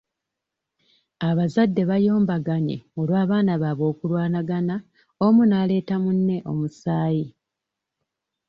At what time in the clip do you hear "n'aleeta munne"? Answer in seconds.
5.45-6.37